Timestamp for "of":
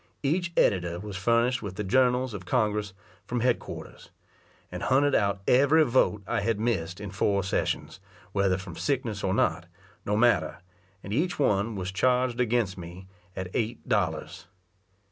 2.33-2.43